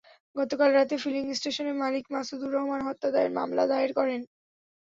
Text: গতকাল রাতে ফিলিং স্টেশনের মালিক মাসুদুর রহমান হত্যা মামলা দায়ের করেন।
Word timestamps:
গতকাল 0.35 0.69
রাতে 0.71 0.95
ফিলিং 1.03 1.23
স্টেশনের 1.33 1.75
মালিক 1.83 2.05
মাসুদুর 2.13 2.51
রহমান 2.53 2.81
হত্যা 2.87 3.07
মামলা 3.37 3.63
দায়ের 3.67 3.91
করেন। 3.99 4.21